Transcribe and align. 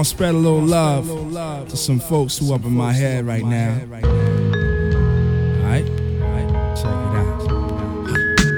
gonna 0.00 0.08
spread 0.08 0.34
a 0.34 0.38
little 0.38 0.62
love 0.62 1.68
to 1.68 1.76
some 1.76 2.00
folks 2.00 2.38
who 2.38 2.54
up 2.54 2.64
in 2.64 2.72
my 2.72 2.90
head 2.90 3.26
right 3.26 3.44
now. 3.44 3.68
Alright? 5.60 5.84
Check 6.74 6.86
it 6.86 7.16
out. 7.20 7.36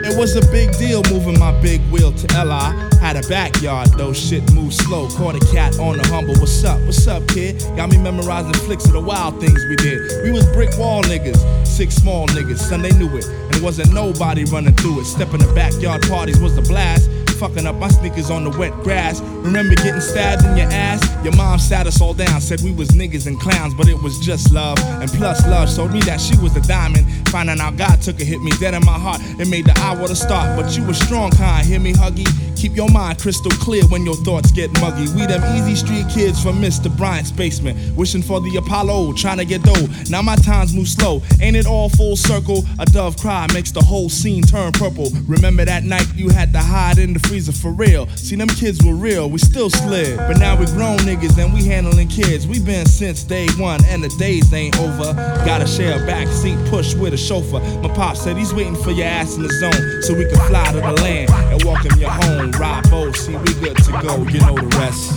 It 0.07 0.17
was 0.17 0.37
a 0.37 0.43
big 0.53 0.71
deal 0.79 1.03
moving 1.11 1.37
my 1.41 1.51
big 1.61 1.81
wheel 1.91 2.13
to 2.13 2.27
LI. 2.45 2.71
Had 3.01 3.17
a 3.17 3.27
backyard 3.29 3.89
though, 3.99 4.13
shit 4.13 4.53
moved 4.53 4.75
slow. 4.75 5.09
Caught 5.09 5.35
a 5.35 5.41
cat 5.53 5.81
on 5.81 5.99
the 5.99 6.07
humble. 6.07 6.35
What's 6.35 6.63
up? 6.63 6.81
What's 6.83 7.09
up, 7.09 7.27
kid? 7.27 7.61
Got 7.75 7.91
me 7.91 7.99
memorizing 7.99 8.55
flicks 8.65 8.85
of 8.85 8.93
the 8.93 9.01
wild 9.01 9.41
things 9.41 9.65
we 9.69 9.75
did. 9.75 10.23
We 10.23 10.31
was 10.31 10.47
brick 10.53 10.71
wall 10.79 11.03
niggas, 11.03 11.67
six 11.67 11.97
small 11.97 12.29
niggas, 12.29 12.59
son 12.59 12.83
they 12.83 12.93
knew 12.93 13.17
it. 13.17 13.27
And 13.27 13.57
it 13.57 13.63
wasn't 13.63 13.93
nobody 13.93 14.45
running 14.45 14.75
through 14.75 15.01
it. 15.01 15.07
Stepping 15.07 15.41
the 15.41 15.53
backyard 15.55 16.03
parties 16.03 16.39
was 16.39 16.55
the 16.55 16.63
blast 16.63 17.11
fucking 17.43 17.67
up 17.67 17.75
my 17.75 17.89
sneakers 17.89 18.31
on 18.31 18.45
the 18.45 18.51
wet 18.57 18.73
grass. 18.85 19.21
Remember 19.21 19.75
getting 19.75 20.01
stabbed 20.01 20.45
in 20.45 20.57
your 20.57 20.71
ass? 20.71 21.03
Your 21.25 21.35
mom 21.35 21.59
sat 21.59 21.89
us 21.89 22.01
all 22.01 22.15
down, 22.15 22.41
said 22.41 22.61
we 22.61 22.71
was 22.71 22.91
niggas 22.91 23.27
and 23.27 23.39
clowns, 23.41 23.75
but 23.75 23.89
it 23.89 24.01
was 24.01 24.17
just 24.21 24.53
love. 24.53 24.79
And 24.79 25.11
plus, 25.11 25.45
love 25.49 25.69
showed 25.69 25.91
me 25.91 25.99
that 26.03 26.21
she 26.21 26.37
was 26.39 26.55
a 26.57 26.61
diamond. 26.61 27.05
Finding 27.31 27.59
out 27.59 27.77
God 27.77 28.01
took 28.01 28.21
a 28.21 28.25
hit 28.25 28.41
me 28.43 28.53
dead 28.61 28.75
in 28.75 28.85
my 28.85 28.97
heart. 28.97 29.21
It 29.41 29.49
made 29.49 29.65
the 29.65 29.77
hour 29.81 30.07
to 30.07 30.15
start, 30.15 30.57
but 30.57 30.77
you 30.77 30.87
were 30.87 30.95
strong, 30.95 31.33
kind. 31.33 31.67
Hear 31.67 31.81
me, 31.81 31.93
huggy? 31.95 32.31
Keep 32.63 32.77
your 32.77 32.91
mind 32.91 33.19
crystal 33.19 33.51
clear 33.51 33.83
when 33.89 34.05
your 34.05 34.15
thoughts 34.15 34.53
get 34.53 34.71
muggy. 34.81 35.13
We 35.17 35.27
them 35.27 35.43
easy 35.57 35.75
street 35.75 36.07
kids 36.09 36.41
from 36.41 36.63
Mr. 36.63 36.97
Bryant's 36.97 37.33
basement, 37.33 37.77
wishing 37.97 38.23
for 38.23 38.41
the 38.41 38.57
Apollo, 38.57 39.15
trying 39.15 39.39
to 39.39 39.45
get 39.45 39.65
dough. 39.65 39.89
Now 40.09 40.23
my 40.23 40.37
times 40.37 40.73
move 40.73 40.87
slow, 40.87 41.23
ain't 41.41 41.57
it 41.57 41.67
all 41.67 41.89
full 41.89 42.15
circle? 42.15 42.63
A 42.79 42.87
dove 42.87 43.17
cry 43.17 43.49
makes 43.53 43.73
the 43.73 43.81
whole 43.81 44.09
scene 44.09 44.45
turn 44.45 44.71
purple. 44.71 45.09
Remember 45.27 45.65
that 45.65 45.83
night 45.83 46.07
you 46.15 46.29
had 46.29 46.53
to 46.53 46.61
hide 46.61 46.99
in 46.99 47.15
the 47.15 47.19
freezer 47.19 47.51
for 47.51 47.73
real? 47.73 48.07
See, 48.11 48.37
them 48.37 48.47
kids 48.47 48.79
were 48.85 48.95
real, 48.95 49.29
we 49.29 49.39
still 49.39 49.69
slid. 49.69 50.17
But 50.19 50.39
now 50.39 50.55
we 50.55 50.67
grown 50.67 50.99
niggas 50.99 51.37
and 51.43 51.53
we 51.53 51.65
handling 51.65 52.07
kids. 52.07 52.47
We 52.47 52.61
been 52.61 52.87
since 52.87 53.25
day 53.25 53.49
one, 53.59 53.85
and 53.87 54.05
the 54.05 54.09
days 54.21 54.55
ain't 54.55 54.79
over. 54.79 55.15
Gotta 55.45 55.67
share 55.67 56.01
a 56.01 56.07
back 56.07 56.29
seat, 56.29 56.65
push 56.67 56.95
with 56.95 57.13
a 57.13 57.17
chauffeur. 57.17 57.59
My 57.83 57.93
pop 57.93 58.17
said 58.17 58.37
he's 58.37 58.55
waiting 58.55 58.77
for 58.77 58.93
your 58.93 59.07
ass 59.07 59.35
in 59.35 59.43
the 59.43 59.53
zone 59.55 60.03
so 60.03 60.15
we 60.15 60.27
can 60.27 60.39
fly 60.47 60.65
to 60.71 60.81
the 60.81 60.93
land 61.03 61.29
and 61.29 61.65
welcome 61.65 61.99
you 61.99 62.07
home. 62.07 62.52
Ride 62.59 62.91
boat, 62.91 63.17
see, 63.17 63.37
we 63.37 63.55
good 63.55 63.77
to 63.77 63.93
go. 64.03 64.23
You 64.29 64.41
know 64.41 64.55
the 64.55 64.67
rest. 64.79 65.13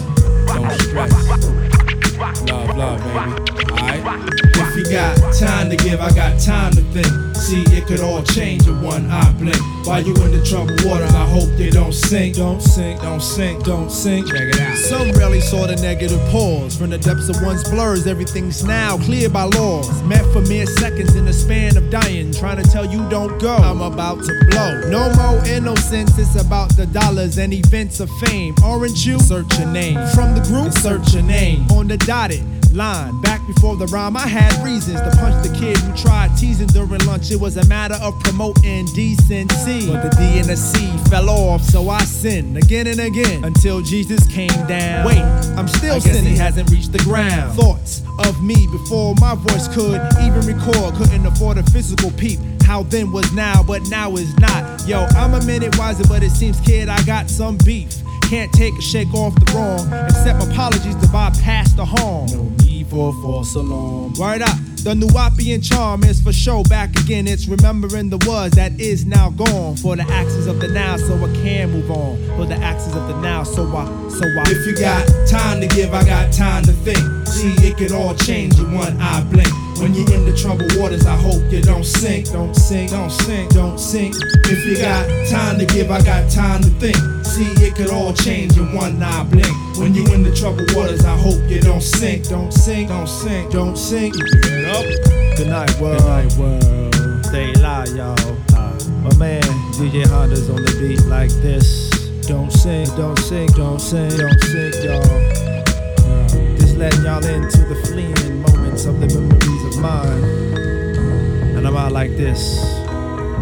Don't 0.47 0.71
stress. 0.81 1.13
Love, 2.49 2.77
love, 2.77 2.99
baby. 3.03 3.71
Alright? 3.71 4.29
If 4.55 4.75
you 4.75 4.91
got 4.91 5.15
time 5.33 5.69
to 5.69 5.75
give, 5.75 5.99
I 5.99 6.11
got 6.13 6.39
time 6.39 6.71
to 6.73 6.81
think. 6.93 7.34
See, 7.45 7.61
it 7.77 7.85
could 7.85 7.99
all 7.99 8.23
change 8.23 8.65
in 8.65 8.81
one 8.81 9.05
eye 9.11 9.31
blink. 9.33 9.61
While 9.85 10.01
you 10.01 10.15
in 10.15 10.31
the 10.31 10.43
troubled 10.43 10.83
waters, 10.83 11.13
I 11.13 11.27
hope 11.29 11.47
they 11.59 11.69
don't 11.69 11.93
sink. 11.93 12.37
Don't 12.37 12.59
sink, 12.59 12.99
don't 13.01 13.21
sink, 13.21 13.63
don't 13.63 13.91
sink. 13.91 14.25
Check 14.25 14.49
it 14.49 14.59
out. 14.59 14.75
Some 14.75 15.11
rarely 15.11 15.41
saw 15.41 15.67
the 15.67 15.75
negative 15.75 16.19
pause. 16.31 16.75
From 16.75 16.89
the 16.89 16.97
depths 16.97 17.29
of 17.29 17.39
one's 17.43 17.63
blurs, 17.69 18.07
everything's 18.07 18.63
now 18.63 18.97
clear 18.97 19.29
by 19.29 19.43
laws. 19.43 20.01
Met 20.05 20.25
for 20.33 20.41
mere 20.41 20.65
seconds 20.65 21.15
in 21.15 21.25
the 21.25 21.33
span 21.33 21.77
of 21.77 21.91
dying. 21.91 22.33
Trying 22.33 22.63
to 22.63 22.67
tell 22.67 22.83
you 22.83 23.07
don't 23.09 23.39
go. 23.39 23.55
I'm 23.55 23.81
about 23.81 24.23
to 24.23 24.33
blow. 24.49 24.81
No 24.89 25.13
more 25.13 25.45
innocence, 25.45 26.17
it's 26.17 26.41
about 26.41 26.75
the 26.75 26.87
dollars 26.87 27.37
and 27.37 27.53
events 27.53 27.99
of 27.99 28.09
fame. 28.21 28.55
Orange 28.65 29.05
you, 29.05 29.19
search 29.19 29.59
your 29.59 29.67
name. 29.67 29.99
From 30.15 30.33
the 30.33 30.41
group, 30.41 30.73
search 30.73 31.13
your 31.13 31.21
name. 31.21 31.67
On 31.69 31.87
the 31.87 31.97
dotted 31.97 32.43
line. 32.75 33.19
Back 33.21 33.45
before 33.47 33.75
the 33.75 33.87
rhyme, 33.87 34.17
I 34.17 34.27
had 34.27 34.53
reasons 34.63 35.01
to 35.01 35.11
punch 35.17 35.47
the 35.47 35.53
kid 35.57 35.77
who 35.77 35.95
tried 35.95 36.35
teasing 36.37 36.67
during 36.67 37.03
lunch. 37.05 37.31
It 37.31 37.39
was 37.39 37.57
a 37.57 37.65
matter 37.67 37.95
of 38.01 38.19
promoting 38.19 38.85
decency. 38.87 39.87
But 39.87 40.03
the 40.03 40.15
D 40.17 40.39
and 40.39 40.47
the 40.47 40.57
C 40.57 40.91
fell 41.09 41.29
off, 41.29 41.61
so 41.61 41.89
I 41.89 42.03
sinned 42.03 42.57
again 42.57 42.87
and 42.87 42.99
again 42.99 43.43
until 43.43 43.81
Jesus 43.81 44.27
came 44.27 44.49
down. 44.67 45.05
Wait, 45.05 45.23
I'm 45.57 45.67
still 45.67 45.95
I 45.95 45.99
sinning. 45.99 46.25
He 46.25 46.37
hasn't 46.37 46.69
reached 46.69 46.91
the 46.91 46.99
ground. 46.99 47.53
Thoughts 47.55 48.03
of 48.19 48.43
me 48.43 48.67
before 48.71 49.15
my 49.15 49.35
voice 49.35 49.67
could 49.69 50.01
even 50.21 50.41
record, 50.41 50.95
couldn't 50.95 51.25
afford 51.25 51.57
a 51.57 51.63
physical 51.71 52.11
peep. 52.11 52.39
How 52.63 52.83
then 52.83 53.11
was 53.11 53.31
now, 53.33 53.61
but 53.63 53.83
now 53.89 54.15
is 54.15 54.35
not. 54.39 54.87
Yo, 54.87 55.05
I'm 55.15 55.33
a 55.33 55.43
minute 55.45 55.77
wiser, 55.77 56.03
but 56.07 56.23
it 56.23 56.31
seems, 56.31 56.59
kid, 56.61 56.89
I 56.89 57.01
got 57.03 57.29
some 57.29 57.57
beef. 57.57 57.93
Can't 58.29 58.51
take 58.53 58.73
a 58.77 58.81
shake 58.81 59.13
off 59.13 59.35
the 59.35 59.53
wrong. 59.53 59.93
Accept 59.93 60.43
apologies 60.43 60.95
to 60.95 61.07
bypass 61.09 61.73
the 61.73 61.85
harm. 61.85 62.25
No 62.27 62.43
need 62.65 62.87
for 62.87 63.09
a 63.09 63.13
false 63.21 63.55
alarm. 63.55 64.13
Right 64.13 64.41
up. 64.41 64.57
The 64.85 64.93
Nuwapian 64.93 65.67
charm 65.67 66.03
is 66.03 66.21
for 66.21 66.31
show 66.31 66.63
back 66.63 66.95
again. 66.99 67.27
It's 67.27 67.47
remembering 67.47 68.09
the 68.09 68.17
was 68.27 68.51
that 68.51 68.79
is 68.79 69.05
now 69.05 69.31
gone. 69.31 69.77
For 69.77 69.95
the 69.95 70.03
axes 70.03 70.47
of 70.47 70.59
the 70.59 70.67
now, 70.67 70.97
so 70.97 71.15
I 71.15 71.33
can 71.33 71.71
move 71.71 71.89
on. 71.89 72.17
For 72.37 72.45
the 72.45 72.55
axes 72.55 72.95
of 72.95 73.07
the 73.07 73.19
now, 73.19 73.43
so 73.43 73.65
I, 73.75 73.85
so 74.09 74.25
I. 74.25 74.43
If 74.47 74.67
you 74.67 74.75
got 74.75 75.07
time 75.27 75.59
to 75.61 75.67
give, 75.67 75.93
I 75.93 76.03
got 76.05 76.31
time 76.31 76.63
to 76.65 76.71
think. 76.71 77.24
See, 77.35 77.51
it 77.67 77.75
could 77.75 77.91
all 77.91 78.15
change 78.15 78.57
in 78.59 78.71
one 78.71 78.95
eye 79.01 79.21
blink. 79.29 79.51
When 79.81 79.93
you're 79.93 80.09
in 80.13 80.23
the 80.23 80.33
troubled 80.33 80.71
waters, 80.77 81.05
I 81.05 81.17
hope 81.17 81.43
you 81.51 81.61
don't 81.61 81.83
sink, 81.83 82.31
don't 82.31 82.55
sink, 82.55 82.91
don't 82.91 83.11
sink, 83.11 83.51
don't 83.51 83.77
sink. 83.77 84.15
If 84.45 84.65
you 84.65 84.77
got 84.77 85.05
time 85.27 85.59
to 85.59 85.65
give, 85.65 85.91
I 85.91 86.01
got 86.01 86.31
time 86.31 86.61
to 86.61 86.69
think. 86.79 86.95
See, 87.25 87.51
it 87.61 87.75
could 87.75 87.89
all 87.89 88.13
change 88.13 88.57
in 88.57 88.73
one 88.73 89.03
eye 89.03 89.25
blink. 89.25 89.51
When 89.77 89.93
you're 89.93 90.15
in 90.15 90.23
the 90.23 90.33
troubled 90.33 90.73
waters, 90.73 91.03
I 91.03 91.17
hope 91.17 91.35
you 91.49 91.59
don't 91.59 91.83
sink, 91.83 92.29
don't 92.29 92.53
sink, 92.53 92.87
don't 92.87 93.05
sink, 93.05 93.51
don't 93.51 93.77
sink. 93.77 94.15
Get 94.15 94.63
up. 94.71 94.85
Good 95.35 95.49
night, 95.49 95.77
world. 95.81 95.99
Good 95.99 96.07
night, 96.07 96.37
world. 96.37 97.25
Stay 97.25 97.51
live, 97.55 97.93
y'all. 97.97 98.15
My 99.03 99.13
man, 99.17 99.43
DJ 99.75 100.07
Honda's 100.07 100.49
on 100.49 100.63
the 100.63 100.71
beat 100.79 101.05
like 101.07 101.31
this. 101.43 101.91
Don't 102.27 102.49
sink, 102.49 102.87
don't 102.95 103.19
sink, 103.19 103.53
don't 103.55 103.81
sink, 103.81 104.15
don't 104.15 104.39
sink, 104.39 104.85
y'all. 104.85 105.54
Letting 106.77 107.03
y'all 107.05 107.25
into 107.25 107.63
the 107.63 107.75
fleeing 107.87 108.41
moments 108.41 108.85
of 108.85 108.99
the 108.99 109.07
memories 109.07 109.75
of 109.75 109.81
mine. 109.81 110.23
And 111.55 111.65
I'm 111.65 111.77
out 111.77 111.93
like 111.93 112.17
this. 112.17 112.59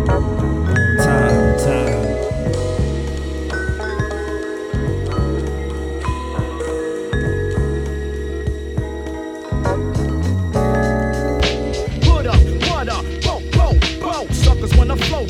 On 0.07 0.97
time, 0.97 1.57
time. 1.57 2.03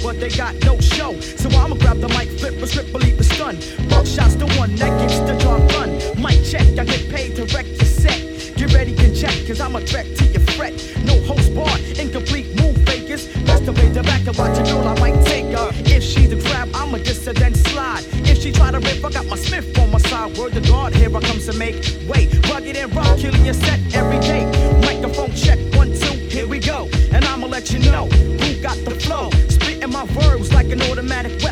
But 0.01 0.19
they 0.19 0.29
got 0.29 0.53
no 0.65 0.77
show. 0.81 1.17
So 1.21 1.49
I'ma 1.49 1.75
grab 1.75 1.99
the 2.01 2.09
mic, 2.09 2.27
flip 2.37 2.55
a 2.61 2.67
script, 2.67 2.91
believe 2.91 3.17
the 3.17 3.23
stun. 3.23 3.55
Buckshot's 3.87 4.35
the 4.35 4.47
one 4.57 4.75
that 4.75 4.99
gets 4.99 5.19
the 5.19 5.37
job 5.37 5.69
done. 5.69 5.91
Mic 6.21 6.43
check, 6.43 6.67
I 6.77 6.83
get 6.83 7.09
paid 7.09 7.35
to 7.37 7.45
wreck 7.55 7.65
check, 9.23 9.47
cause 9.47 9.61
I'm 9.61 9.75
a 9.75 9.81
threat 9.81 10.05
to 10.17 10.25
your 10.25 10.41
fret. 10.55 10.73
No 11.05 11.19
host 11.21 11.55
bar, 11.55 11.77
incomplete 11.97 12.47
move 12.59 12.75
fakers. 12.85 13.27
Best 13.45 13.65
to 13.65 13.73
play 13.73 13.87
the 13.89 14.03
back 14.03 14.27
and 14.27 14.37
watch 14.37 14.57
a 14.57 14.63
girl, 14.63 14.87
I 14.87 14.99
might 14.99 15.25
take 15.25 15.45
her. 15.55 15.69
If 15.85 16.03
she's 16.03 16.31
a 16.33 16.39
crab, 16.41 16.69
I'ma 16.73 16.97
diss 16.97 17.25
her, 17.25 17.33
then 17.33 17.55
slide. 17.55 18.03
If 18.27 18.41
she 18.41 18.51
try 18.51 18.71
to 18.71 18.79
rip, 18.79 19.03
I 19.03 19.09
got 19.11 19.25
my 19.27 19.37
Smith 19.37 19.77
on 19.79 19.91
my 19.91 19.99
side. 19.99 20.37
Word 20.37 20.53
to 20.53 20.61
God, 20.61 20.93
here 20.93 21.15
I 21.15 21.21
come 21.21 21.39
to 21.39 21.53
make 21.53 21.75
way. 22.07 22.27
Rugged 22.51 22.75
and 22.75 22.93
rough, 22.95 23.17
killing 23.17 23.45
your 23.45 23.53
set 23.53 23.79
every 23.95 24.19
day. 24.19 24.43
Microphone 24.81 25.33
check, 25.33 25.59
one, 25.75 25.93
two, 25.93 26.17
here 26.35 26.47
we 26.47 26.59
go. 26.59 26.89
And 27.13 27.23
I'ma 27.23 27.47
let 27.47 27.71
you 27.71 27.79
know 27.79 28.07
who 28.07 28.61
got 28.61 28.77
the 28.83 28.95
flow. 28.99 29.29
Spitting 29.47 29.91
my 29.91 30.05
verbs 30.07 30.51
like 30.53 30.69
an 30.71 30.81
automatic 30.81 31.42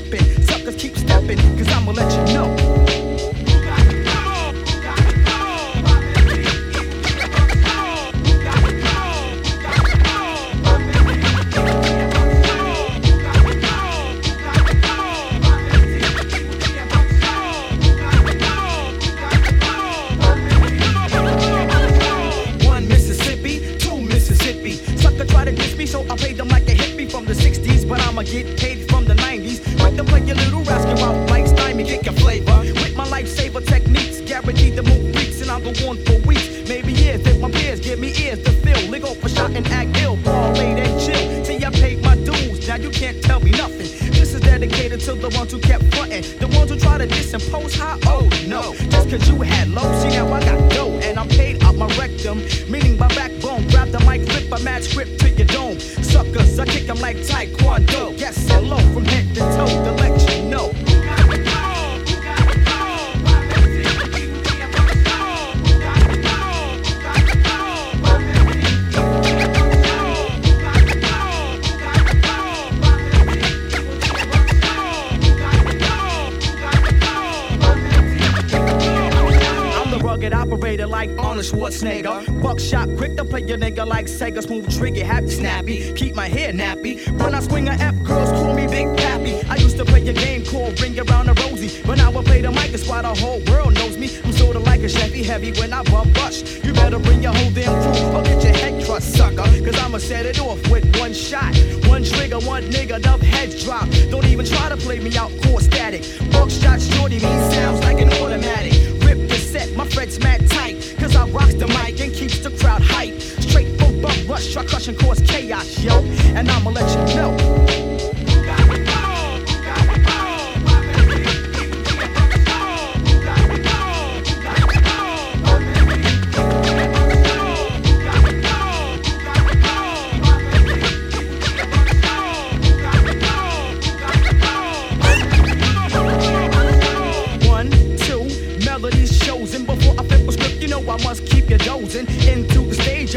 play 83.32 83.41
your 83.43 83.57
nigga 83.57 83.88
like 83.88 84.07
Sega. 84.07 84.43
Smooth 84.43 84.69
trigger, 84.77 85.05
happy 85.05 85.29
snappy. 85.29 85.93
Keep 85.93 86.15
my 86.15 86.27
hair 86.27 86.51
nappy. 86.51 86.93
When 87.17 87.34
I 87.34 87.39
swing 87.39 87.69
a 87.69 87.71
F, 87.71 87.95
girls 88.03 88.29
call 88.29 88.53
me 88.53 88.67
Big 88.67 88.88
Pappy. 88.97 89.34
I 89.47 89.55
used 89.55 89.77
to 89.77 89.86
play 89.86 90.05
a 90.07 90.13
game 90.13 90.43
called 90.45 90.79
Ring 90.82 90.99
Around 90.99 91.27
the 91.27 91.34
Rosie. 91.41 91.82
But 91.86 91.97
now 91.97 92.09
I 92.11 92.23
play 92.23 92.41
the 92.41 92.51
mic, 92.51 92.71
that's 92.71 92.88
why 92.88 93.01
the 93.01 93.15
whole 93.15 93.41
world 93.49 93.73
knows 93.75 93.97
me. 93.97 94.09
I'm 94.25 94.34
sorta 94.34 94.59
like 94.59 94.82
a 94.82 94.89
Chevy 94.89 95.23
Heavy 95.23 95.51
when 95.59 95.71
I 95.71 95.82
bump 95.84 96.15
rush. 96.17 96.43
You 96.63 96.73
better 96.73 96.99
bring 96.99 97.23
your 97.23 97.34
whole 97.34 97.51
damn 97.51 97.73
crew 97.82 98.17
or 98.17 98.23
get 98.23 98.43
your 98.43 98.53
head 98.53 98.86
crushed, 98.86 99.13
sucker. 99.15 99.47
Cause 99.65 99.77
I'ma 99.79 99.99
set 99.99 100.25
it 100.25 100.39
off 100.39 100.59
with 100.69 100.86
one 100.99 101.13
shot. 101.13 101.55
One 101.88 102.03
trigger, 102.03 102.39
one 102.39 102.63
nigga, 102.63 103.01
dub 103.01 103.21
heads 103.21 103.63
drop. 103.63 103.88
Don't 104.09 104.25
even 104.25 104.45
try 104.45 104.67
to 104.67 104.77
play 104.77 104.99
me 104.99 105.15
out, 105.17 105.32
core 105.43 105.61
static. 105.61 106.03
Buckshot 106.32 106.82
shorty 106.82 107.15
me 107.15 107.32
sounds 107.55 107.79
like 107.79 108.01
an 108.01 108.11
automatic. 108.13 108.73
Rip 109.05 109.29
the 109.29 109.36
set, 109.36 109.73
my 109.77 109.88
fret's 109.88 110.19
mad 110.19 110.49
tight. 110.49 110.90
I 111.22 111.30
rocks 111.30 111.53
the 111.53 111.67
mic 111.67 112.01
and 112.01 112.11
keeps 112.11 112.39
the 112.39 112.49
crowd 112.49 112.82
hype. 112.82 113.22
Straight 113.22 113.80
from 113.80 114.01
bump 114.01 114.28
rush, 114.28 114.51
truck 114.53 114.65
and 114.88 114.97
cause 114.97 115.22
chaos, 115.22 115.78
yo. 115.84 115.99
And 116.36 116.49
I'ma 116.49 116.72
let 116.72 116.89
you 116.89 117.15
know. 117.15 117.90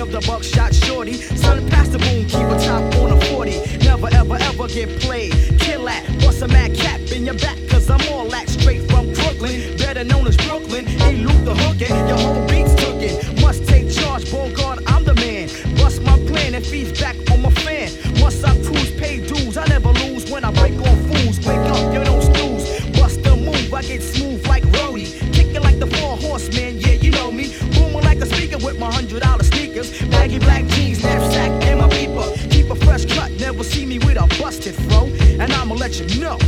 Of 0.04 0.12
the 0.12 0.20
buckshot 0.20 0.74
shorty. 0.74 1.14
Son, 1.14 1.66
past 1.70 1.92
the 1.92 1.98
boom, 1.98 2.26
keep 2.26 2.44
a 2.44 2.58
top 2.62 2.94
on 2.96 3.16
a 3.16 3.20
40. 3.32 3.78
Never 3.78 4.08
ever 4.12 4.36
ever 4.38 4.68
get 4.68 5.00
played. 5.00 5.32
Kill 5.58 5.86
that, 5.86 6.04
bust 6.20 6.42
a 6.42 6.48
mad 6.48 6.74
cap 6.74 7.00
in 7.10 7.24
your 7.24 7.36
back, 7.36 7.56
cause 7.70 7.88
I'm 7.88 8.06
all 8.12 8.28
that 8.28 8.46
straight 8.50 8.82
from 8.90 9.14
Brooklyn. 9.14 9.78
Better 9.78 10.04
known 10.04 10.26
as 10.26 10.36
Bucktown. 10.36 10.84
Elude 11.08 11.46
the 11.46 11.54
hookin', 11.54 12.06
your 12.06 12.18
whole 12.18 12.46
beats 12.48 12.74
tookin'. 12.74 13.40
Must 13.40 13.66
take 13.66 13.90
charge, 13.90 14.30
Bogart, 14.30 14.80
I'm 14.88 15.04
the 15.04 15.14
man. 15.14 15.48
Bust 15.76 16.02
my 16.02 16.18
plan 16.28 16.54
and 16.54 16.66
feeds 16.66 17.00
back 17.00 17.16
on 17.30 17.40
my 17.40 17.50
fan. 17.64 17.88
Once 18.20 18.44
I 18.44 18.52
cruise, 18.62 18.90
pay 19.00 19.26
dues, 19.26 19.56
I 19.56 19.64
never 19.68 19.88
lose 19.88 20.30
when 20.30 20.44
I 20.44 20.52
break 20.52 20.74
on 20.74 20.96
fools. 21.08 21.38
Wake 21.46 21.64
up, 21.72 21.94
you 21.94 22.04
don't 22.04 22.20
snooze. 22.20 22.64
Bust 23.00 23.22
the 23.22 23.36
move, 23.36 23.72
I 23.72 23.80
get 23.80 24.02
smooth 24.02 24.46
like 24.46 24.64
Roadie. 24.64 25.08
Kickin' 25.32 25.62
like 25.62 25.78
the 25.78 25.86
four 25.86 26.18
horsemen, 26.18 26.76
yeah, 26.80 26.92
you 26.92 27.10
know 27.10 27.30
me. 27.30 27.54
Booming 27.72 28.04
like 28.04 28.18
a 28.18 28.26
speaker 28.26 28.58
with 28.58 28.78
my 28.78 28.92
hundred 28.92 29.22
dollar 29.22 29.43
sneakers. 29.84 30.08
Baggy 30.08 30.38
black 30.38 30.64
jeans, 30.66 31.02
knapsack, 31.02 31.50
and 31.64 31.80
my 31.80 31.88
beeper. 31.88 32.50
Keep 32.50 32.70
a 32.70 32.74
fresh 32.74 33.04
cut, 33.06 33.30
never 33.32 33.64
see 33.64 33.86
me 33.86 33.98
with 33.98 34.16
a 34.16 34.26
busted 34.40 34.74
fro. 34.74 35.06
And 35.40 35.52
I'ma 35.52 35.74
let 35.74 35.98
you 35.98 36.20
know. 36.20 36.38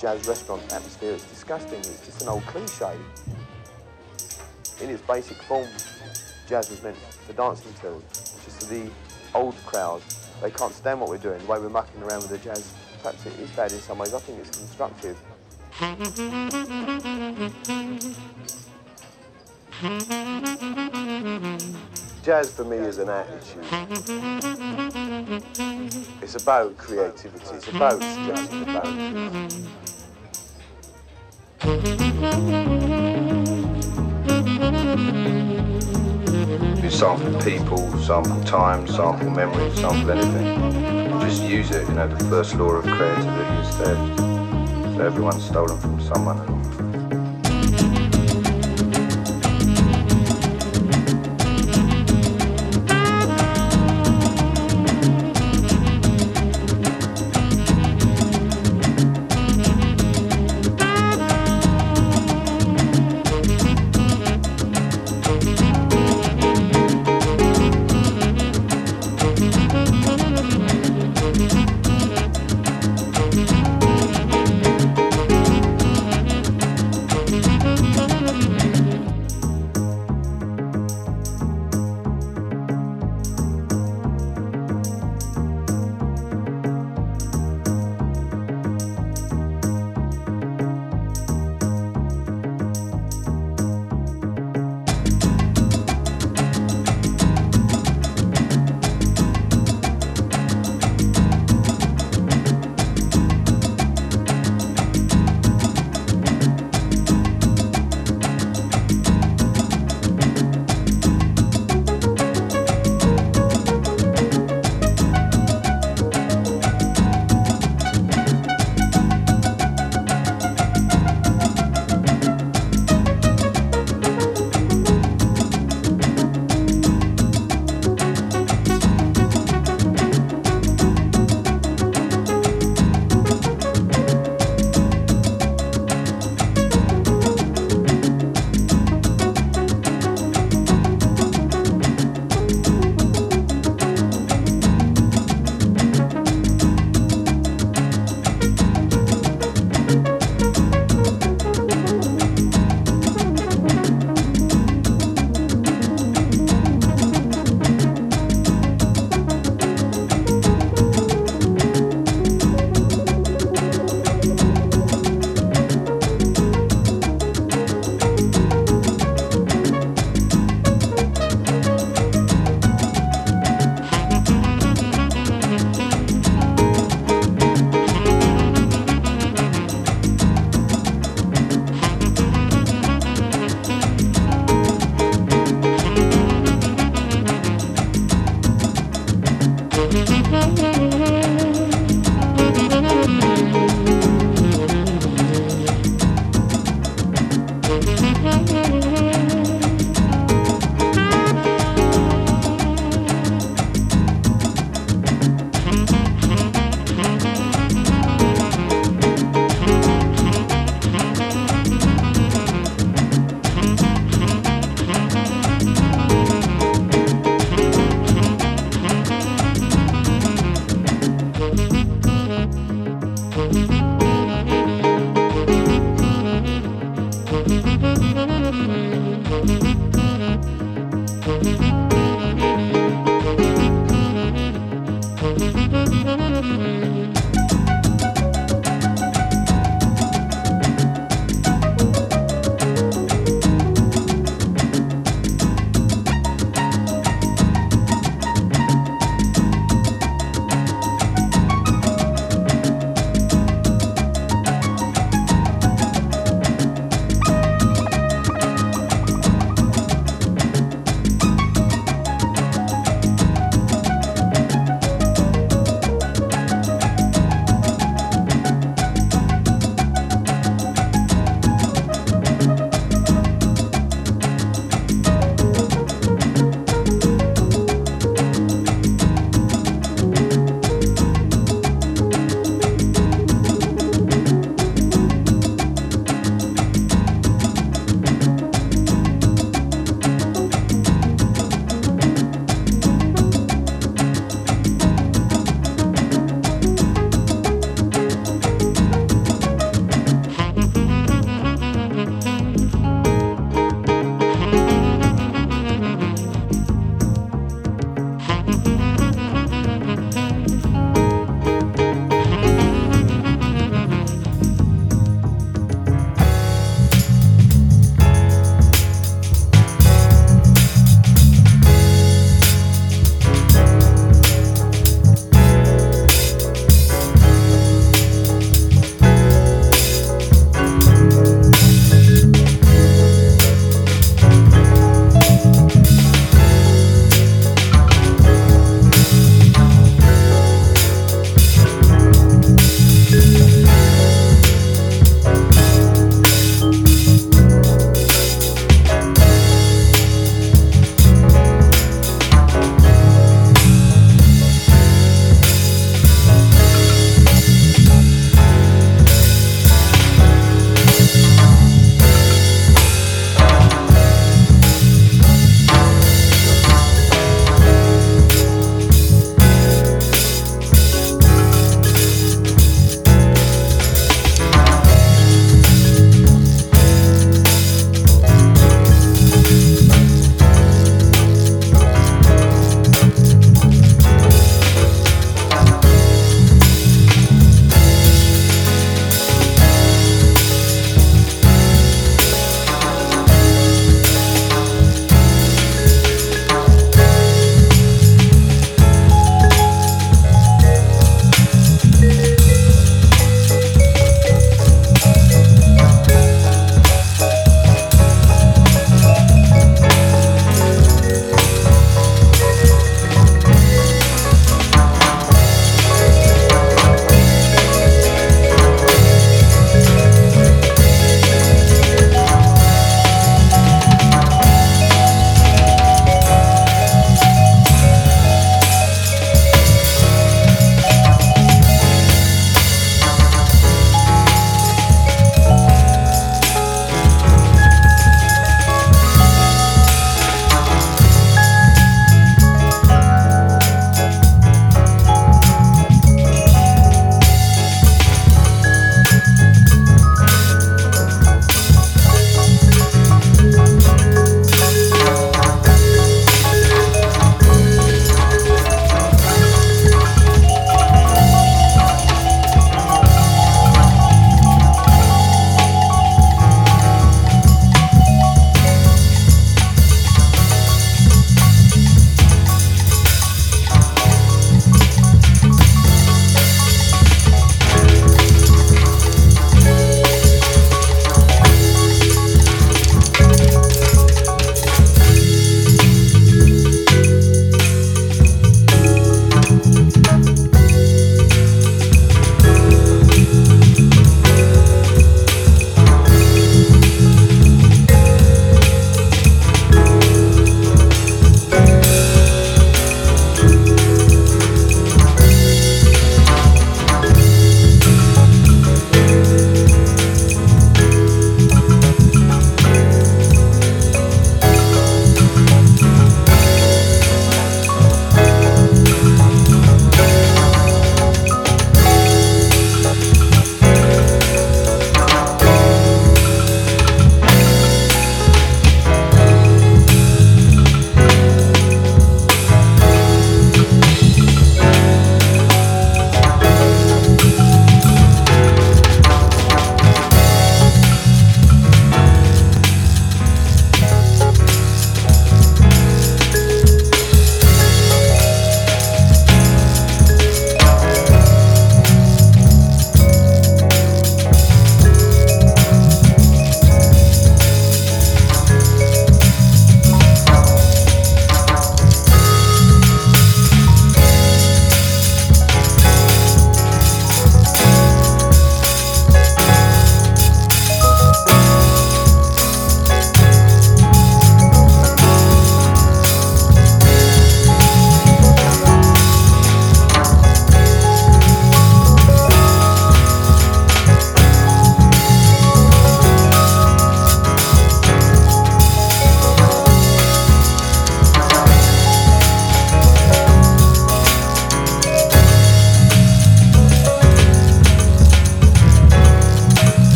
Jazz 0.00 0.26
restaurant 0.26 0.62
atmosphere. 0.72 1.12
It's 1.12 1.24
disgusting. 1.24 1.78
It's 1.80 2.06
just 2.06 2.22
an 2.22 2.28
old 2.28 2.44
cliche. 2.46 2.96
In 4.80 4.88
its 4.88 5.02
basic 5.02 5.36
form, 5.42 5.68
jazz 6.48 6.70
was 6.70 6.82
meant 6.82 6.96
for 6.96 7.34
dancing 7.34 7.72
to. 7.82 8.02
Just 8.14 8.60
for 8.60 8.74
the 8.74 8.90
old 9.34 9.54
crowd. 9.66 10.00
They 10.40 10.50
can't 10.50 10.72
stand 10.72 11.00
what 11.00 11.10
we're 11.10 11.18
doing, 11.18 11.38
the 11.40 11.46
way 11.46 11.58
we're 11.58 11.68
mucking 11.68 12.02
around 12.02 12.22
with 12.22 12.30
the 12.30 12.38
jazz. 12.38 12.72
Perhaps 13.02 13.26
it 13.26 13.38
is 13.38 13.50
bad 13.50 13.72
in 13.72 13.78
some 13.80 13.98
ways. 13.98 14.14
I 14.14 14.20
think 14.20 14.38
it's 14.38 14.56
constructive. 14.56 15.18
Jazz 22.22 22.50
for 22.52 22.64
me 22.64 22.76
is 22.76 22.98
an 22.98 23.08
attitude. 23.08 23.64
It's 26.20 26.34
about 26.34 26.76
creativity. 26.76 27.54
It's 27.54 27.68
about 27.68 27.98
jazz. 27.98 28.48
It's 28.52 28.62
about. 28.62 28.86
You 36.82 36.90
sample 36.90 37.40
people, 37.40 37.98
sample 38.02 38.44
time, 38.44 38.86
sample 38.86 39.30
memory, 39.30 39.74
sample 39.76 40.10
anything. 40.10 41.20
Just 41.20 41.42
use 41.44 41.70
it, 41.70 41.88
you 41.88 41.94
know, 41.94 42.06
the 42.06 42.22
first 42.26 42.54
law 42.56 42.72
of 42.72 42.84
creativity 42.84 43.54
is 43.62 43.78
there. 43.78 43.96
So 44.94 45.06
everyone's 45.06 45.44
stolen 45.44 45.78
from 45.80 45.98
someone. 46.02 46.60